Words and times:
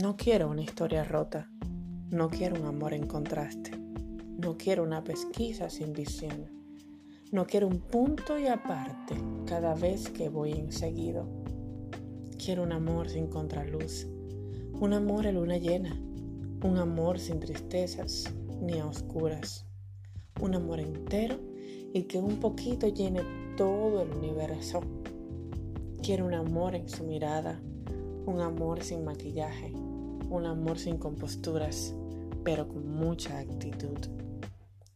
No 0.00 0.16
quiero 0.16 0.48
una 0.48 0.62
historia 0.62 1.02
rota. 1.02 1.50
No 2.12 2.30
quiero 2.30 2.54
un 2.54 2.66
amor 2.66 2.94
en 2.94 3.08
contraste. 3.08 3.72
No 4.38 4.56
quiero 4.56 4.84
una 4.84 5.02
pesquisa 5.02 5.70
sin 5.70 5.92
visión. 5.92 6.46
No 7.32 7.46
quiero 7.46 7.66
un 7.66 7.80
punto 7.80 8.38
y 8.38 8.46
aparte 8.46 9.16
cada 9.44 9.74
vez 9.74 10.08
que 10.08 10.28
voy 10.28 10.52
en 10.52 10.70
seguido. 10.70 11.26
Quiero 12.38 12.62
un 12.62 12.70
amor 12.70 13.08
sin 13.08 13.26
contraluz. 13.26 14.06
Un 14.78 14.92
amor 14.92 15.26
a 15.26 15.32
luna 15.32 15.56
llena. 15.56 16.00
Un 16.62 16.76
amor 16.78 17.18
sin 17.18 17.40
tristezas 17.40 18.32
ni 18.60 18.78
a 18.78 18.86
oscuras. 18.86 19.66
Un 20.40 20.54
amor 20.54 20.78
entero 20.78 21.40
y 21.92 22.04
que 22.04 22.20
un 22.20 22.38
poquito 22.38 22.86
llene 22.86 23.22
todo 23.56 24.02
el 24.02 24.12
universo. 24.12 24.80
Quiero 26.04 26.24
un 26.24 26.34
amor 26.34 26.76
en 26.76 26.88
su 26.88 27.02
mirada, 27.02 27.60
un 28.28 28.42
amor 28.42 28.82
sin 28.82 29.04
maquillaje, 29.04 29.72
un 30.28 30.44
amor 30.44 30.78
sin 30.78 30.98
composturas, 30.98 31.94
pero 32.44 32.68
con 32.68 32.86
mucha 32.86 33.38
actitud. 33.38 33.96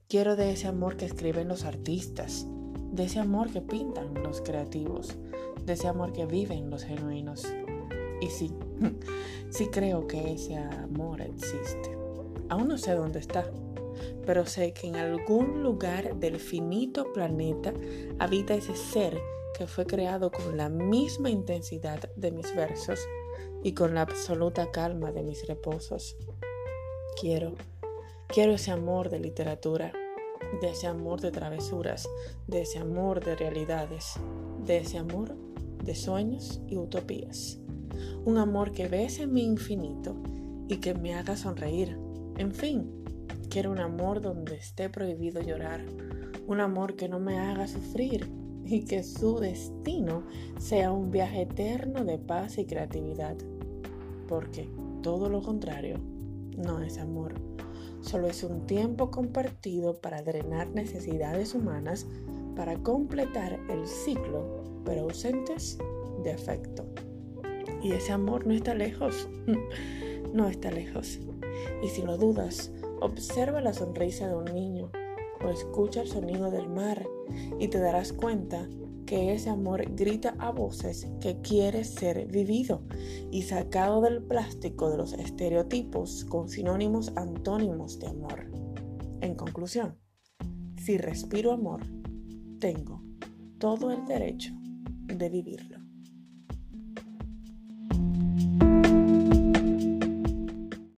Quiero 0.06 0.36
de 0.36 0.52
ese 0.52 0.68
amor 0.68 0.98
que 0.98 1.06
escriben 1.06 1.48
los 1.48 1.64
artistas, 1.64 2.46
de 2.92 3.04
ese 3.04 3.20
amor 3.20 3.50
que 3.50 3.62
pintan 3.62 4.12
los 4.22 4.42
creativos, 4.42 5.16
de 5.64 5.72
ese 5.72 5.88
amor 5.88 6.12
que 6.12 6.26
viven 6.26 6.68
los 6.68 6.84
genuinos. 6.84 7.46
Y 8.20 8.26
sí, 8.26 8.52
sí 9.48 9.68
creo 9.68 10.06
que 10.06 10.34
ese 10.34 10.56
amor 10.56 11.22
existe. 11.22 11.96
Aún 12.50 12.68
no 12.68 12.76
sé 12.76 12.92
dónde 12.92 13.20
está, 13.20 13.50
pero 14.26 14.44
sé 14.44 14.74
que 14.74 14.88
en 14.88 14.96
algún 14.96 15.62
lugar 15.62 16.16
del 16.16 16.36
finito 16.36 17.10
planeta 17.14 17.72
habita 18.18 18.52
ese 18.54 18.76
ser 18.76 19.18
que 19.56 19.66
fue 19.66 19.86
creado 19.86 20.30
con 20.30 20.58
la 20.58 20.68
misma 20.68 21.30
intensidad 21.30 22.10
de 22.14 22.30
mis 22.30 22.54
versos 22.54 23.00
y 23.62 23.74
con 23.74 23.94
la 23.94 24.02
absoluta 24.02 24.70
calma 24.70 25.12
de 25.12 25.22
mis 25.22 25.46
reposos. 25.46 26.16
Quiero, 27.20 27.54
quiero 28.28 28.52
ese 28.52 28.70
amor 28.70 29.08
de 29.10 29.20
literatura, 29.20 29.92
de 30.60 30.70
ese 30.70 30.86
amor 30.86 31.20
de 31.20 31.30
travesuras, 31.30 32.08
de 32.46 32.62
ese 32.62 32.78
amor 32.78 33.24
de 33.24 33.36
realidades, 33.36 34.14
de 34.64 34.78
ese 34.78 34.98
amor 34.98 35.36
de 35.84 35.94
sueños 35.94 36.60
y 36.66 36.76
utopías. 36.76 37.58
Un 38.24 38.38
amor 38.38 38.72
que 38.72 38.88
bese 38.88 39.26
mi 39.26 39.44
infinito 39.44 40.16
y 40.68 40.78
que 40.78 40.94
me 40.94 41.14
haga 41.14 41.36
sonreír. 41.36 41.98
En 42.36 42.52
fin, 42.52 43.04
quiero 43.50 43.70
un 43.70 43.78
amor 43.78 44.20
donde 44.20 44.56
esté 44.56 44.88
prohibido 44.88 45.40
llorar, 45.40 45.84
un 46.46 46.60
amor 46.60 46.96
que 46.96 47.08
no 47.08 47.20
me 47.20 47.38
haga 47.38 47.66
sufrir 47.68 48.30
y 48.64 48.84
que 48.84 49.02
su 49.02 49.38
destino 49.38 50.22
sea 50.58 50.92
un 50.92 51.10
viaje 51.10 51.42
eterno 51.42 52.04
de 52.04 52.18
paz 52.18 52.58
y 52.58 52.66
creatividad. 52.66 53.36
Porque 54.28 54.68
todo 55.02 55.28
lo 55.28 55.42
contrario 55.42 55.98
no 56.56 56.80
es 56.80 56.98
amor 56.98 57.34
solo 58.02 58.26
es 58.26 58.42
un 58.42 58.66
tiempo 58.66 59.10
compartido 59.10 59.94
para 59.94 60.22
drenar 60.22 60.68
necesidades 60.70 61.54
humanas 61.54 62.06
para 62.56 62.76
completar 62.76 63.58
el 63.70 63.86
ciclo, 63.86 64.82
pero 64.84 65.02
ausentes 65.02 65.78
de 66.22 66.32
afecto. 66.32 66.84
Y 67.82 67.92
ese 67.92 68.12
amor 68.12 68.46
no 68.46 68.52
está 68.52 68.74
lejos, 68.74 69.28
no 70.34 70.48
está 70.48 70.70
lejos. 70.70 71.20
Y 71.82 71.88
si 71.88 72.02
lo 72.02 72.18
dudas, 72.18 72.72
observa 73.00 73.60
la 73.60 73.72
sonrisa 73.72 74.28
de 74.28 74.34
un 74.34 74.44
niño 74.46 74.90
o 75.44 75.50
escucha 75.50 76.02
el 76.02 76.08
sonido 76.08 76.50
del 76.50 76.68
mar 76.68 77.06
y 77.58 77.68
te 77.68 77.78
darás 77.78 78.12
cuenta 78.12 78.68
que 79.06 79.34
ese 79.34 79.50
amor 79.50 79.84
grita 79.94 80.34
a 80.38 80.50
voces 80.50 81.06
que 81.20 81.40
quiere 81.42 81.84
ser 81.84 82.26
vivido 82.28 82.82
y 83.30 83.42
sacado 83.42 84.00
del 84.00 84.22
plástico 84.22 84.90
de 84.90 84.96
los 84.96 85.12
estereotipos 85.12 86.24
con 86.24 86.48
sinónimos 86.48 87.12
antónimos 87.16 87.98
de 87.98 88.08
amor. 88.08 88.50
En 89.20 89.34
conclusión, 89.34 89.98
si 90.76 90.98
respiro 90.98 91.52
amor, 91.52 91.82
tengo 92.58 93.02
todo 93.58 93.90
el 93.90 94.06
derecho 94.06 94.52
de 95.06 95.28
vivirlo. 95.28 95.81